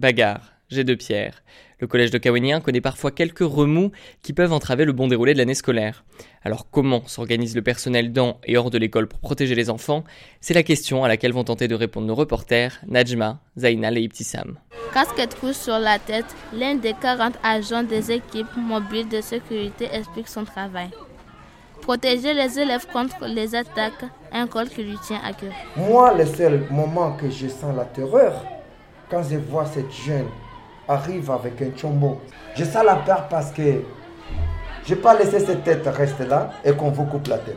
[0.00, 1.42] bagarre, jet de pierre.
[1.78, 3.90] Le collège de Kawenien connaît parfois quelques remous
[4.22, 6.04] qui peuvent entraver le bon déroulé de l'année scolaire.
[6.42, 10.04] Alors comment s'organise le personnel dans et hors de l'école pour protéger les enfants?
[10.40, 14.58] C'est la question à laquelle vont tenter de répondre nos reporters Najma, Zainal et Ibtissam.
[14.92, 20.28] Casquette rouge sur la tête, l'un des 40 agents des équipes mobiles de sécurité explique
[20.28, 20.90] son travail.
[21.82, 25.52] Protéger les élèves contre les attaques, un col qui lui tient à cœur.
[25.76, 28.44] Moi, le seul moment que je sens la terreur,
[29.10, 30.28] quand je vois cette jeune
[30.86, 32.20] arrive avec un chombo,
[32.56, 33.82] je sens la peur parce que
[34.86, 37.56] je n'ai pas laissé cette tête rester là et qu'on vous coupe la tête.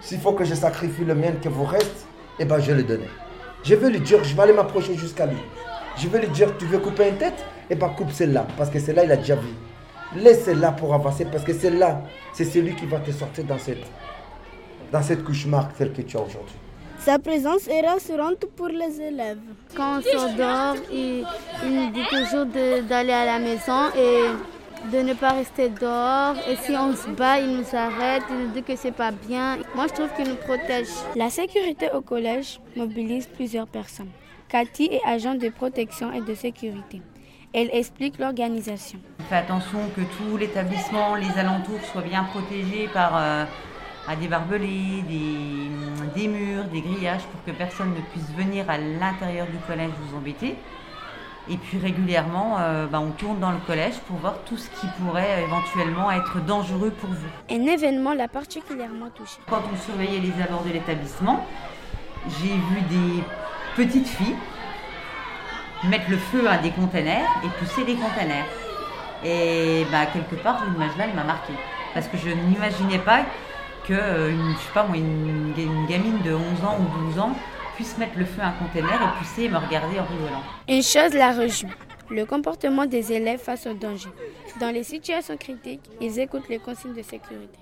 [0.00, 2.06] S'il faut que je sacrifie le mien que vous reste,
[2.38, 3.06] eh ben je le donne.
[3.64, 5.38] Je vais lui dire, je vais aller m'approcher jusqu'à lui.
[5.96, 7.44] Je vais lui dire, tu veux couper une tête?
[7.70, 9.48] Eh ben coupe celle-là, parce que celle-là, il a déjà vu.
[10.16, 13.84] Laisse celle-là pour avancer, parce que celle-là, c'est celui qui va te sortir dans cette,
[14.92, 16.56] dans cette cauchemar telle que tu as aujourd'hui.
[17.00, 19.38] Sa présence est rassurante pour les élèves.
[19.74, 21.24] Quand on s'endort, il,
[21.64, 24.24] il, nous dit toujours d'aller à la maison et
[24.92, 26.34] de ne pas rester dehors.
[26.48, 29.58] Et si on se bat, il nous arrête, il nous dit que c'est pas bien.
[29.74, 30.88] Moi, je trouve qu'il nous protège.
[31.16, 34.10] La sécurité au collège mobilise plusieurs personnes.
[34.48, 37.02] Cathy est agent de protection et de sécurité.
[37.52, 38.98] Elle explique l'organisation.
[39.20, 43.44] On fait attention que tout l'établissement, les alentours soient bien protégés par euh,
[44.20, 45.57] des barbelés, des,
[46.18, 50.16] des, murs, des grillages pour que personne ne puisse venir à l'intérieur du collège vous
[50.16, 50.56] embêter.
[51.50, 54.86] Et puis régulièrement, euh, bah, on tourne dans le collège pour voir tout ce qui
[55.00, 57.28] pourrait éventuellement être dangereux pour vous.
[57.50, 59.38] Un événement l'a particulièrement touché.
[59.48, 61.46] Quand on surveillait les abords de l'établissement,
[62.26, 63.22] j'ai vu des
[63.76, 64.36] petites filles
[65.84, 68.46] mettre le feu à des containers et pousser des containers.
[69.24, 71.52] Et bah, quelque part, cette image-là, elle m'a marqué.
[71.94, 73.20] Parce que je n'imaginais pas
[73.88, 77.32] que euh, une, je sais une, gamine de 11 ans ou 12 ans
[77.74, 80.42] puisse mettre le feu à un container et pousser et me regarder en rigolant.
[80.68, 81.72] Une chose la rejoue.
[82.10, 84.10] Le comportement des élèves face au danger.
[84.60, 87.58] Dans les situations critiques, ils écoutent les consignes de sécurité.